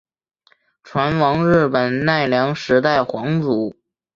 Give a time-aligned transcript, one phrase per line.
[0.83, 3.75] 船王日本奈良时代皇族。